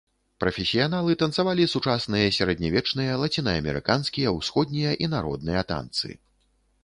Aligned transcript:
Прафесіяналы 0.43 1.11
танцавалі 1.23 1.65
сучасныя, 1.73 2.31
сярэднявечныя, 2.37 3.19
лацінаамерыканскія, 3.25 4.33
ўсходнія 4.37 4.91
і 5.07 5.13
народныя 5.15 5.61
танцы. 5.73 6.09